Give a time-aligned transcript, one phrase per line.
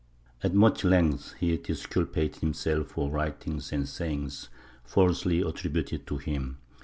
[0.41, 4.49] At much length he disculpated himself for writings and sayings
[4.83, 6.57] falsely attributed to him.